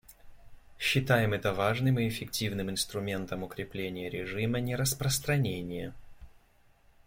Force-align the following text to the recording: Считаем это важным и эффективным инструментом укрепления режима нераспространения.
Считаем 0.79 1.31
это 1.33 1.53
важным 1.53 1.99
и 1.99 2.07
эффективным 2.09 2.71
инструментом 2.71 3.43
укрепления 3.43 4.09
режима 4.09 4.59
нераспространения. 4.59 5.93